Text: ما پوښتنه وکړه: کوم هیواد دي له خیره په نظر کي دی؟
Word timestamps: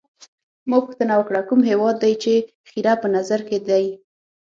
ما 0.69 0.77
پوښتنه 0.85 1.13
وکړه: 1.17 1.39
کوم 1.49 1.61
هیواد 1.69 1.95
دي 2.03 2.13
له 2.23 2.33
خیره 2.69 2.93
په 3.01 3.07
نظر 3.15 3.39
کي 3.49 3.57
دی؟ 3.67 3.85